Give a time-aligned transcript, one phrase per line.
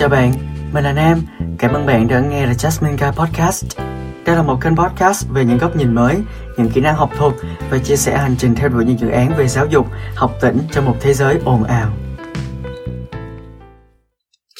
[0.00, 0.32] Chào bạn,
[0.72, 1.20] mình là Nam.
[1.58, 3.78] Cảm ơn bạn đã nghe The Jasmine Guy Podcast.
[4.26, 6.16] Đây là một kênh podcast về những góc nhìn mới,
[6.56, 7.32] những kỹ năng học thuật
[7.70, 10.58] và chia sẻ hành trình theo đuổi những dự án về giáo dục, học tỉnh
[10.72, 11.96] trong một thế giới ồn ào.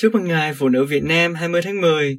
[0.01, 2.19] Chúc mừng ngày Phụ nữ Việt Nam 20 tháng 10.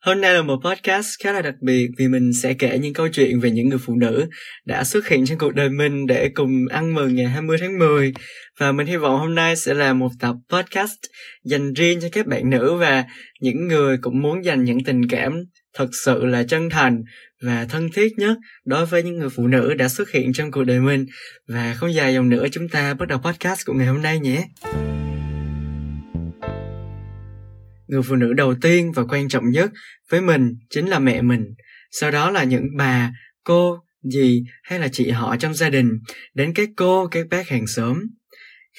[0.00, 3.08] Hôm nay là một podcast khá là đặc biệt vì mình sẽ kể những câu
[3.08, 4.28] chuyện về những người phụ nữ
[4.64, 8.12] đã xuất hiện trong cuộc đời mình để cùng ăn mừng ngày 20 tháng 10.
[8.58, 10.98] Và mình hy vọng hôm nay sẽ là một tập podcast
[11.44, 13.04] dành riêng cho các bạn nữ và
[13.40, 17.02] những người cũng muốn dành những tình cảm thật sự là chân thành
[17.42, 20.64] và thân thiết nhất đối với những người phụ nữ đã xuất hiện trong cuộc
[20.64, 21.06] đời mình.
[21.48, 24.44] Và không dài dòng nữa, chúng ta bắt đầu podcast của ngày hôm nay nhé
[27.88, 29.70] người phụ nữ đầu tiên và quan trọng nhất
[30.10, 31.44] với mình chính là mẹ mình.
[31.90, 33.12] Sau đó là những bà,
[33.44, 35.90] cô, dì hay là chị họ trong gia đình,
[36.34, 37.98] đến các cô các bác hàng xóm.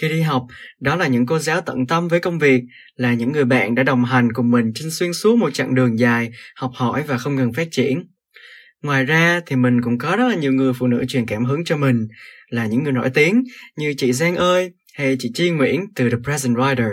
[0.01, 0.45] Khi đi học,
[0.79, 2.61] đó là những cô giáo tận tâm với công việc,
[2.95, 5.99] là những người bạn đã đồng hành cùng mình trên xuyên suốt một chặng đường
[5.99, 8.03] dài học hỏi và không ngừng phát triển.
[8.83, 11.63] Ngoài ra thì mình cũng có rất là nhiều người phụ nữ truyền cảm hứng
[11.65, 12.07] cho mình,
[12.49, 13.43] là những người nổi tiếng
[13.77, 16.91] như chị giang ơi hay chị Chi Nguyễn từ The Present Rider,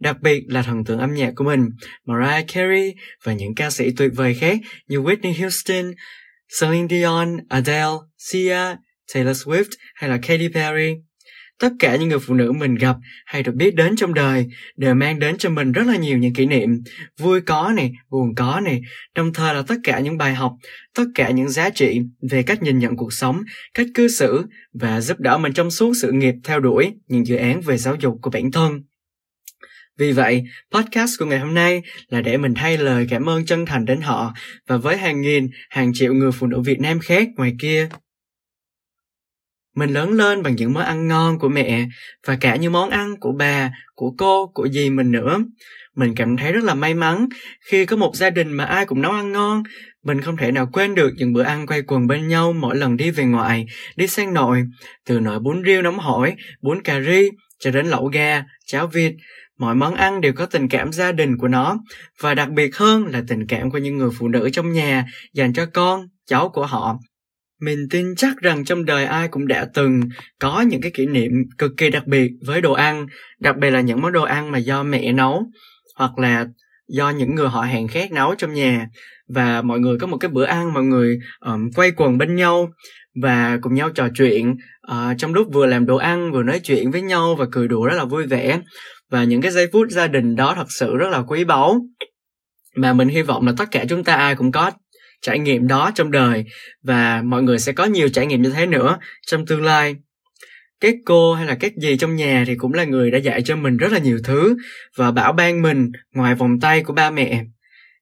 [0.00, 1.68] đặc biệt là thần tượng âm nhạc của mình,
[2.06, 5.92] Mariah Carey và những ca sĩ tuyệt vời khác như Whitney Houston,
[6.60, 8.76] Celine Dion, Adele, Sia,
[9.14, 10.94] Taylor Swift hay là Katy Perry
[11.58, 14.94] tất cả những người phụ nữ mình gặp hay được biết đến trong đời đều
[14.94, 16.82] mang đến cho mình rất là nhiều những kỷ niệm.
[17.18, 18.80] Vui có này buồn có này
[19.14, 20.52] đồng thời là tất cả những bài học
[20.94, 23.42] tất cả những giá trị về cách nhìn nhận cuộc sống
[23.74, 27.36] cách cư xử và giúp đỡ mình trong suốt sự nghiệp theo đuổi những dự
[27.36, 28.82] án về giáo dục của bản thân.
[29.98, 33.66] Vì vậy, podcast của ngày hôm nay là để mình thay lời cảm ơn chân
[33.66, 34.34] thành đến họ
[34.66, 37.88] và với hàng nghìn, hàng triệu người phụ nữ Việt Nam khác ngoài kia
[39.76, 41.86] mình lớn lên bằng những món ăn ngon của mẹ
[42.26, 45.38] và cả những món ăn của bà, của cô, của dì mình nữa.
[45.96, 47.28] Mình cảm thấy rất là may mắn
[47.70, 49.62] khi có một gia đình mà ai cũng nấu ăn ngon.
[50.04, 52.96] Mình không thể nào quên được những bữa ăn quay quần bên nhau mỗi lần
[52.96, 53.66] đi về ngoại,
[53.96, 54.64] đi sang nội,
[55.06, 57.28] từ nồi bún riêu nóng hổi, bún cà ri,
[57.58, 59.14] cho đến lẩu gà, cháo vịt.
[59.58, 61.78] Mọi món ăn đều có tình cảm gia đình của nó,
[62.20, 65.04] và đặc biệt hơn là tình cảm của những người phụ nữ trong nhà
[65.34, 66.98] dành cho con, cháu của họ
[67.60, 70.00] mình tin chắc rằng trong đời ai cũng đã từng
[70.40, 73.06] có những cái kỷ niệm cực kỳ đặc biệt với đồ ăn,
[73.40, 75.46] đặc biệt là những món đồ ăn mà do mẹ nấu
[75.96, 76.46] hoặc là
[76.88, 78.86] do những người họ hàng khác nấu trong nhà.
[79.28, 82.70] Và mọi người có một cái bữa ăn mọi người um, quay quần bên nhau
[83.22, 84.54] và cùng nhau trò chuyện
[84.92, 87.86] uh, trong lúc vừa làm đồ ăn vừa nói chuyện với nhau và cười đùa
[87.86, 88.60] rất là vui vẻ.
[89.10, 91.80] Và những cái giây phút gia đình đó thật sự rất là quý báu.
[92.76, 94.70] Mà mình hy vọng là tất cả chúng ta ai cũng có
[95.22, 96.44] trải nghiệm đó trong đời
[96.82, 99.96] và mọi người sẽ có nhiều trải nghiệm như thế nữa trong tương lai.
[100.80, 103.56] Các cô hay là các dì trong nhà thì cũng là người đã dạy cho
[103.56, 104.56] mình rất là nhiều thứ
[104.96, 107.44] và bảo ban mình ngoài vòng tay của ba mẹ.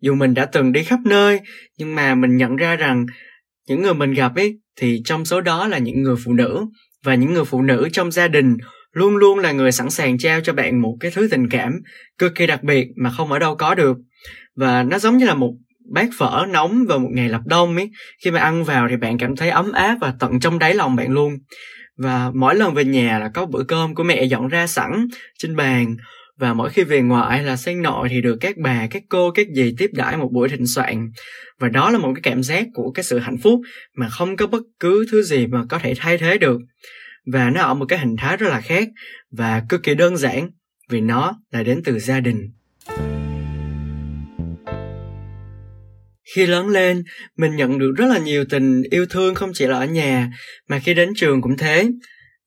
[0.01, 1.41] Dù mình đã từng đi khắp nơi,
[1.79, 3.07] nhưng mà mình nhận ra rằng
[3.69, 6.67] những người mình gặp ấy thì trong số đó là những người phụ nữ
[7.05, 8.57] và những người phụ nữ trong gia đình
[8.93, 11.73] luôn luôn là người sẵn sàng trao cho bạn một cái thứ tình cảm
[12.19, 13.97] cực kỳ đặc biệt mà không ở đâu có được.
[14.57, 15.55] Và nó giống như là một
[15.93, 17.91] bát phở nóng vào một ngày lập đông ấy
[18.25, 20.97] khi mà ăn vào thì bạn cảm thấy ấm áp và tận trong đáy lòng
[20.97, 21.33] bạn luôn.
[21.99, 25.09] Và mỗi lần về nhà là có bữa cơm của mẹ dọn ra sẵn
[25.39, 25.97] trên bàn.
[26.39, 29.47] Và mỗi khi về ngoại là sang nội thì được các bà, các cô, các
[29.55, 31.11] dì tiếp đãi một buổi thịnh soạn.
[31.59, 33.61] Và đó là một cái cảm giác của cái sự hạnh phúc
[33.97, 36.61] mà không có bất cứ thứ gì mà có thể thay thế được.
[37.33, 38.89] Và nó ở một cái hình thái rất là khác
[39.31, 40.51] và cực kỳ đơn giản
[40.91, 42.53] vì nó là đến từ gia đình.
[46.35, 47.03] Khi lớn lên
[47.37, 50.31] mình nhận được rất là nhiều tình yêu thương không chỉ là ở nhà
[50.69, 51.89] mà khi đến trường cũng thế.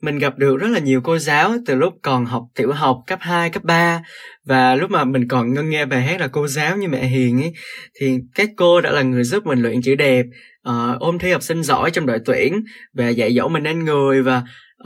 [0.02, 3.20] Mình gặp được rất là nhiều cô giáo từ lúc còn học tiểu học cấp
[3.22, 4.02] 2, cấp 3
[4.46, 7.42] và lúc mà mình còn ngân nghe bài hát là cô giáo như mẹ Hiền
[7.42, 7.54] ấy
[8.00, 10.26] thì các cô đã là người giúp mình luyện chữ đẹp
[10.70, 12.64] uh, ôm thi học sinh giỏi trong đội tuyển
[12.94, 14.44] và dạy dỗ mình nên người và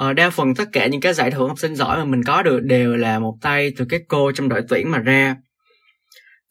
[0.10, 2.44] uh, đa phần tất cả những cái giải thưởng học sinh giỏi mà mình có
[2.44, 5.36] được đều là một tay từ các cô trong đội tuyển mà ra.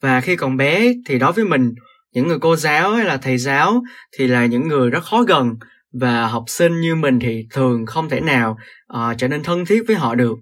[0.01, 1.73] Và khi còn bé thì đối với mình
[2.13, 3.83] những người cô giáo hay là thầy giáo
[4.17, 5.55] thì là những người rất khó gần
[5.93, 8.57] và học sinh như mình thì thường không thể nào
[8.93, 10.35] uh, trở nên thân thiết với họ được.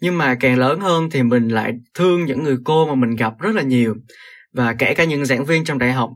[0.00, 3.32] Nhưng mà càng lớn hơn thì mình lại thương những người cô mà mình gặp
[3.38, 3.94] rất là nhiều
[4.52, 6.10] và kể cả những giảng viên trong đại học.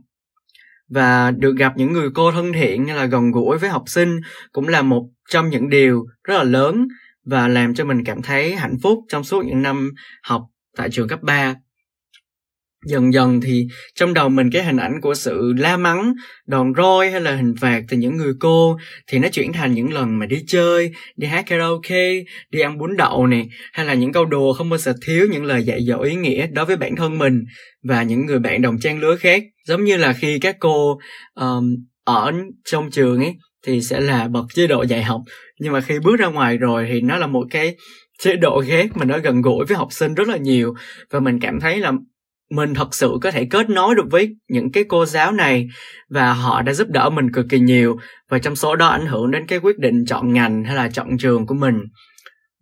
[0.88, 4.20] Và được gặp những người cô thân thiện hay là gần gũi với học sinh
[4.52, 6.88] cũng là một trong những điều rất là lớn
[7.24, 9.90] và làm cho mình cảm thấy hạnh phúc trong suốt những năm
[10.22, 10.42] học
[10.76, 11.54] tại trường cấp 3
[12.84, 16.14] dần dần thì trong đầu mình cái hình ảnh của sự la mắng
[16.46, 19.92] đòn roi hay là hình phạt từ những người cô thì nó chuyển thành những
[19.92, 22.12] lần mà đi chơi đi hát karaoke
[22.50, 25.44] đi ăn bún đậu này hay là những câu đùa không bao giờ thiếu những
[25.44, 27.44] lời dạy dỗ ý nghĩa đối với bản thân mình
[27.88, 29.42] và những người bạn đồng trang lứa khác.
[29.66, 30.98] Giống như là khi các cô
[31.34, 32.32] um, ở
[32.64, 33.34] trong trường ấy
[33.66, 35.20] thì sẽ là bậc chế độ dạy học
[35.60, 37.76] nhưng mà khi bước ra ngoài rồi thì nó là một cái
[38.18, 40.74] chế độ khác mà nó gần gũi với học sinh rất là nhiều
[41.10, 41.92] và mình cảm thấy là
[42.50, 45.68] mình thật sự có thể kết nối được với những cái cô giáo này
[46.08, 47.96] và họ đã giúp đỡ mình cực kỳ nhiều
[48.28, 51.18] và trong số đó ảnh hưởng đến cái quyết định chọn ngành hay là chọn
[51.18, 51.74] trường của mình.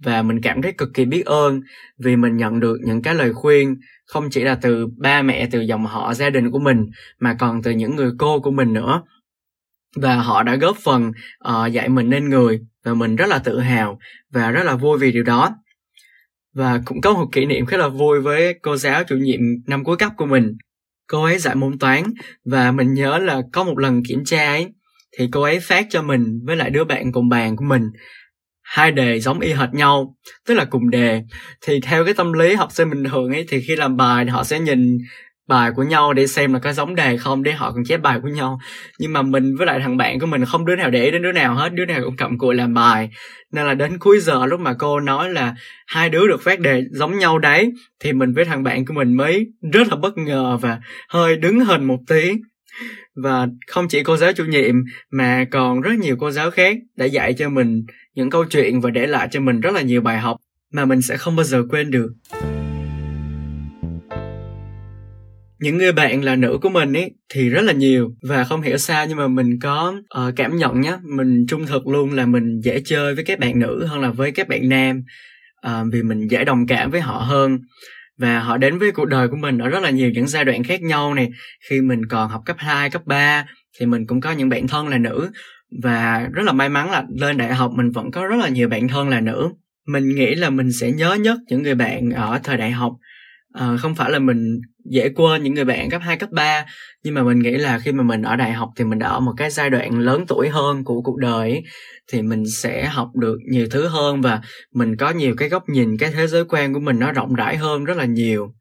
[0.05, 1.61] Và mình cảm thấy cực kỳ biết ơn
[1.99, 3.77] vì mình nhận được những cái lời khuyên
[4.07, 6.87] không chỉ là từ ba mẹ từ dòng họ gia đình của mình
[7.21, 9.03] mà còn từ những người cô của mình nữa.
[9.97, 11.13] Và họ đã góp phần
[11.49, 13.99] uh, dạy mình nên người và mình rất là tự hào
[14.33, 15.55] và rất là vui vì điều đó
[16.55, 19.85] và cũng có một kỷ niệm khá là vui với cô giáo chủ nhiệm năm
[19.85, 20.53] cuối cấp của mình.
[21.09, 22.03] Cô ấy dạy môn toán
[22.45, 24.67] và mình nhớ là có một lần kiểm tra ấy,
[25.19, 27.83] thì cô ấy phát cho mình với lại đứa bạn cùng bàn của mình
[28.63, 30.17] hai đề giống y hệt nhau,
[30.47, 31.23] tức là cùng đề.
[31.61, 34.45] Thì theo cái tâm lý học sinh bình thường ấy, thì khi làm bài họ
[34.45, 34.99] sẽ nhìn
[35.49, 38.19] bài của nhau để xem là có giống đề không, để họ còn chép bài
[38.23, 38.59] của nhau.
[38.99, 41.33] Nhưng mà mình với lại thằng bạn của mình không đứa nào để đến đứa
[41.33, 43.11] nào hết, đứa nào cũng cầm cụi làm bài.
[43.53, 45.55] Nên là đến cuối giờ lúc mà cô nói là
[45.87, 49.15] hai đứa được phát đề giống nhau đấy, thì mình với thằng bạn của mình
[49.15, 52.33] mới rất là bất ngờ và hơi đứng hình một tí.
[53.17, 54.75] Và không chỉ cô giáo chủ nhiệm,
[55.11, 58.91] mà còn rất nhiều cô giáo khác đã dạy cho mình những câu chuyện và
[58.91, 60.37] để lại cho mình rất là nhiều bài học
[60.73, 62.09] mà mình sẽ không bao giờ quên được
[65.59, 68.77] những người bạn là nữ của mình ấy thì rất là nhiều và không hiểu
[68.77, 72.61] sao nhưng mà mình có uh, cảm nhận nhá mình trung thực luôn là mình
[72.61, 75.03] dễ chơi với các bạn nữ hơn là với các bạn nam.
[75.67, 77.59] Uh, vì mình dễ đồng cảm với họ hơn
[78.19, 80.65] và họ đến với cuộc đời của mình ở rất là nhiều những giai đoạn
[80.65, 81.31] khác nhau này
[81.71, 83.47] khi mình còn học cấp 2, cấp 3
[83.81, 85.31] thì mình cũng có những bạn thân là nữ
[85.83, 88.69] và rất là may mắn là lên đại học mình vẫn có rất là nhiều
[88.69, 89.49] bạn thân là nữ.
[89.87, 92.93] Mình nghĩ là mình sẽ nhớ nhất những người bạn ở thời đại học
[93.59, 96.67] uh, không phải là mình dễ quên những người bạn cấp 2, cấp 3
[97.05, 99.21] nhưng mà mình nghĩ là khi mà mình ở đại học thì mình đã ở
[99.21, 101.63] một cái giai đoạn lớn tuổi hơn của cuộc đời ấy,
[102.13, 104.41] thì mình sẽ học được nhiều thứ hơn và
[104.75, 107.57] mình có nhiều cái góc nhìn cái thế giới quan của mình nó rộng rãi
[107.57, 108.55] hơn rất là nhiều.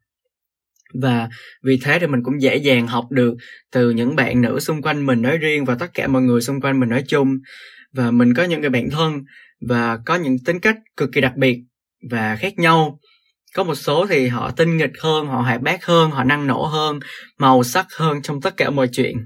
[0.94, 1.28] Và
[1.62, 3.34] vì thế thì mình cũng dễ dàng học được
[3.72, 6.60] từ những bạn nữ xung quanh mình nói riêng và tất cả mọi người xung
[6.60, 7.38] quanh mình nói chung.
[7.92, 9.24] Và mình có những người bạn thân
[9.68, 11.58] và có những tính cách cực kỳ đặc biệt
[12.10, 12.98] và khác nhau
[13.54, 16.64] có một số thì họ tinh nghịch hơn họ hoạt bát hơn họ năng nổ
[16.64, 16.98] hơn
[17.38, 19.16] màu sắc hơn trong tất cả mọi chuyện.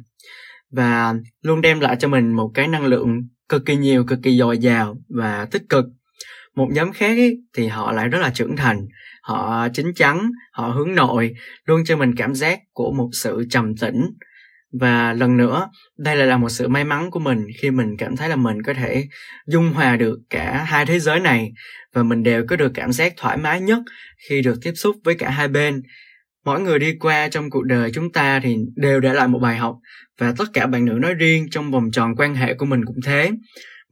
[0.70, 3.08] Và luôn đem lại cho mình một cái năng lượng
[3.48, 5.84] cực kỳ nhiều cực kỳ dồi dào và tích cực.
[6.56, 8.86] Một nhóm khác ấy, thì họ lại rất là trưởng thành.
[9.22, 11.34] Họ chín chắn họ hướng nội
[11.64, 14.04] luôn cho mình cảm giác của một sự trầm tĩnh
[14.72, 18.16] và lần nữa, đây lại là một sự may mắn của mình khi mình cảm
[18.16, 19.08] thấy là mình có thể
[19.46, 21.52] dung hòa được cả hai thế giới này
[21.94, 23.78] và mình đều có được cảm giác thoải mái nhất
[24.28, 25.82] khi được tiếp xúc với cả hai bên.
[26.44, 29.56] Mỗi người đi qua trong cuộc đời chúng ta thì đều để lại một bài
[29.56, 29.76] học
[30.18, 33.00] và tất cả bạn nữ nói riêng trong vòng tròn quan hệ của mình cũng
[33.04, 33.30] thế.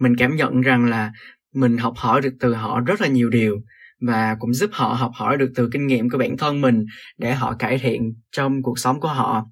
[0.01, 1.13] Mình cảm nhận rằng là
[1.55, 3.57] mình học hỏi được từ họ rất là nhiều điều
[4.01, 6.85] và cũng giúp họ học hỏi được từ kinh nghiệm của bản thân mình
[7.19, 8.03] để họ cải thiện
[8.33, 9.47] trong cuộc sống của họ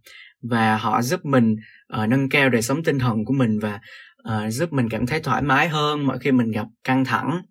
[0.50, 1.56] và họ giúp mình
[2.02, 3.81] uh, nâng cao đời sống tinh thần của mình và
[4.29, 7.43] uh, giúp mình cảm thấy thoải mái hơn mỗi khi mình gặp căng thẳng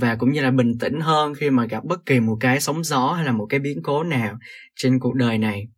[0.00, 2.84] và cũng như là bình tĩnh hơn khi mà gặp bất kỳ một cái sóng
[2.84, 4.38] gió hay là một cái biến cố nào
[4.76, 5.68] trên cuộc đời này.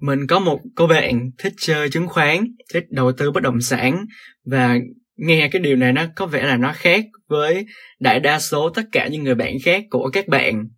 [0.00, 4.06] Mình có một cô bạn thích chơi chứng khoán thích đầu tư bất động sản
[4.44, 4.78] và
[5.16, 7.66] nghe cái điều này nó có vẻ là nó khác với
[8.00, 10.68] đại đa số tất cả những người bạn khác của các bạn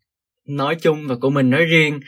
[0.48, 2.00] nói chung và của mình nói riêng.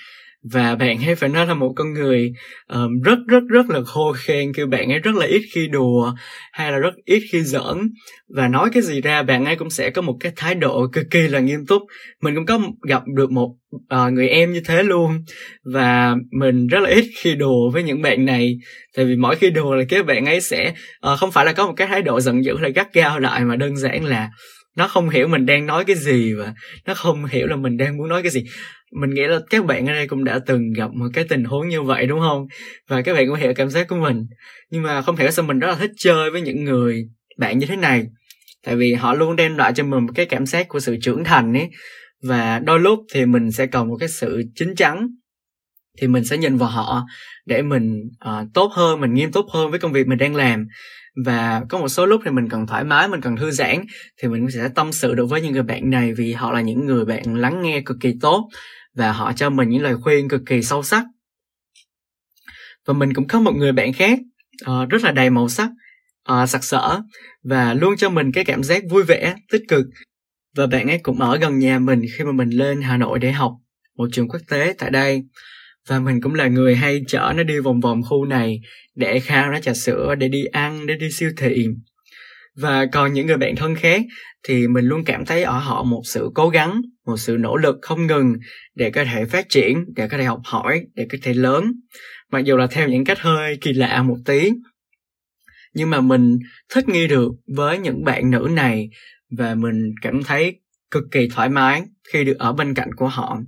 [0.52, 2.33] Và bạn ấy phải nói là một con người
[2.69, 6.14] um, rất rất rất là khô khen kêu bạn ấy rất là ít khi đùa
[6.52, 7.90] hay là rất ít khi giỡn.
[8.28, 11.05] Và nói cái gì ra bạn ấy cũng sẽ có một cái thái độ cực
[11.11, 11.83] kỳ là nghiêm túc.
[12.23, 15.25] Mình cũng có gặp được một uh, người em như thế luôn.
[15.64, 18.59] Và mình rất là ít khi đùa với những bạn này.
[18.97, 20.75] Tại vì mỗi khi đùa là cái bạn ấy sẽ
[21.12, 23.45] uh, không phải là có một cái thái độ giận dữ hay gắt gao lại
[23.45, 24.31] mà đơn giản là
[24.76, 26.54] nó không hiểu mình đang nói cái gì và
[26.87, 28.45] nó không hiểu là mình đang muốn nói cái gì.
[29.00, 31.68] Mình nghĩ là các bạn ở đây cũng đã từng gặp một cái tình huống
[31.68, 32.47] như vậy đúng không?
[32.88, 34.26] Và các bạn cũng hiểu cảm giác của mình.
[34.71, 37.04] Nhưng mà không hiểu sao mình rất là thích chơi với những người
[37.38, 38.04] bạn như thế này.
[38.64, 41.25] Tại vì họ luôn đem lại cho mình một cái cảm giác của sự trưởng
[41.25, 41.68] thành ấy.
[42.23, 45.09] Và đôi lúc thì mình sẽ cần một cái sự chín chắn.
[46.00, 47.04] Thì mình sẽ nhìn vào họ
[47.47, 50.66] để mình uh, tốt hơn mình nghiêm túc hơn với công việc mình đang làm
[51.25, 53.85] và có một số lúc thì mình cần thoải mái mình cần thư giãn
[54.23, 56.87] thì mình sẽ tâm sự được với những người bạn này vì họ là những
[56.87, 58.49] người bạn lắng nghe cực kỳ tốt
[58.95, 61.05] và họ cho mình những lời khuyên cực kỳ sâu sắc.
[62.87, 64.19] Và mình cũng có một người bạn khác
[64.71, 65.71] uh, rất là đầy màu sắc
[66.33, 67.01] uh, sặc sỡ
[67.43, 69.87] và luôn cho mình cái cảm giác vui vẻ tích cực.
[70.57, 73.33] Và bạn ấy cũng ở gần nhà mình khi mà mình lên Hà Nội để
[73.33, 73.53] học
[73.97, 75.23] một trường quốc tế tại đây
[75.88, 78.61] và mình cũng là người hay chở nó đi vòng vòng khu này
[78.95, 81.66] để khao nó trà sữa, để đi ăn, để đi siêu thị.
[82.57, 84.02] Và còn những người bạn thân khác
[84.43, 87.76] thì mình luôn cảm thấy ở họ một sự cố gắng, một sự nỗ lực
[87.83, 88.33] không ngừng
[88.75, 91.73] để có thể phát triển, để có thể học hỏi, để có thể lớn.
[92.33, 94.52] Mặc dù là theo những cách hơi kỳ lạ một tí,
[95.75, 96.38] nhưng mà mình
[96.75, 98.88] thích nghi được với những bạn nữ này
[99.38, 103.38] và mình cảm thấy cực kỳ thoải mái khi được ở bên cạnh của họ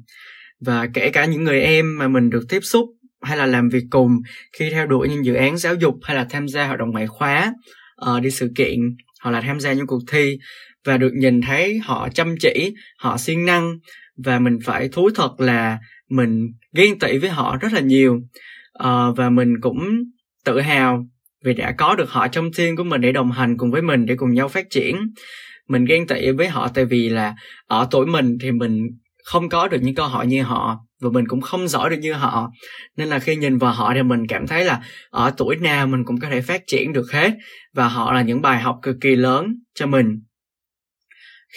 [0.61, 2.87] và kể cả những người em mà mình được tiếp xúc
[3.23, 4.13] hay là làm việc cùng
[4.53, 7.07] khi theo đuổi những dự án giáo dục hay là tham gia hoạt động ngoại
[7.07, 7.53] khóa
[8.11, 8.79] uh, đi sự kiện
[9.23, 10.39] hoặc là tham gia những cuộc thi
[10.85, 13.79] và được nhìn thấy họ chăm chỉ họ siêng năng
[14.25, 18.15] và mình phải thú thật là mình ghen tị với họ rất là nhiều.
[18.85, 19.79] Uh, và mình cũng
[20.45, 21.07] tự hào
[21.45, 24.07] vì đã có được họ trong team của mình để đồng hành cùng với mình
[24.07, 24.97] để cùng nhau phát triển.
[25.69, 27.35] Mình ghen tị với họ tại vì là
[27.67, 28.87] ở tuổi mình thì mình
[29.29, 32.13] không có được những câu hỏi như họ và mình cũng không giỏi được như
[32.13, 32.51] họ.
[32.97, 36.05] Nên là khi nhìn vào họ thì mình cảm thấy là ở tuổi nào mình
[36.05, 37.31] cũng có thể phát triển được hết
[37.75, 40.07] và họ là những bài học cực kỳ lớn cho mình.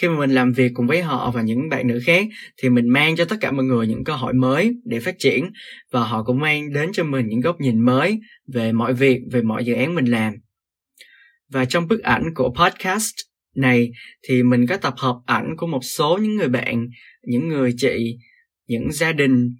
[0.00, 2.26] Khi mà mình làm việc cùng với họ và những bạn nữ khác
[2.62, 5.50] thì mình mang cho tất cả mọi người những cơ hội mới để phát triển
[5.92, 8.20] và họ cũng mang đến cho mình những góc nhìn mới
[8.54, 10.32] về mọi việc, về mọi dự án mình làm.
[11.52, 13.14] Và trong bức ảnh của podcast
[13.56, 13.90] này
[14.28, 16.88] thì mình có tập hợp ảnh của một số những người bạn,
[17.22, 18.18] những người chị,
[18.66, 19.54] những gia đình.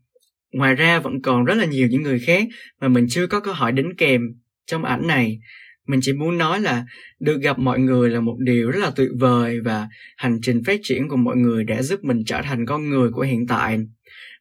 [0.52, 2.48] Ngoài ra vẫn còn rất là nhiều những người khác
[2.80, 4.20] mà mình chưa có câu hỏi đính kèm
[4.66, 5.38] trong ảnh này.
[5.86, 6.84] Mình chỉ muốn nói là
[7.20, 10.80] được gặp mọi người là một điều rất là tuyệt vời và hành trình phát
[10.82, 13.78] triển của mọi người đã giúp mình trở thành con người của hiện tại.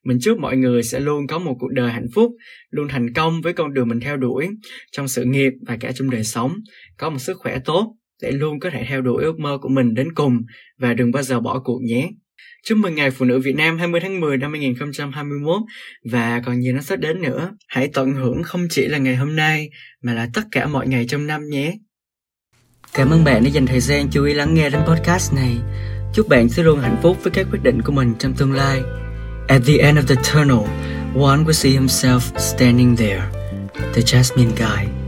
[0.04, 2.32] Mình chúc mọi người sẽ luôn có một cuộc đời hạnh phúc,
[2.70, 4.50] luôn thành công với con đường mình theo đuổi
[4.92, 6.54] trong sự nghiệp và cả trong đời sống.
[6.98, 9.94] Có một sức khỏe tốt sẽ luôn có thể theo đuổi ước mơ của mình
[9.94, 10.42] đến cùng
[10.78, 12.10] và đừng bao giờ bỏ cuộc nhé
[12.64, 15.62] Chúc mừng Ngày Phụ nữ Việt Nam 20 tháng 10 năm 2021
[16.12, 17.52] và còn nhiều nó sắp đến nữa.
[17.68, 19.70] Hãy tận hưởng không chỉ là ngày hôm nay
[20.02, 21.74] mà là tất cả mọi ngày trong năm nhé.
[22.94, 25.58] Cảm ơn bạn đã dành thời gian chú ý lắng nghe đến podcast này.
[26.14, 28.82] Chúc bạn sẽ luôn hạnh phúc với các quyết định của mình trong tương lai.
[29.48, 30.68] At the end of the tunnel,
[31.16, 33.24] one will see himself standing there,
[33.94, 35.01] the Jasmine guy.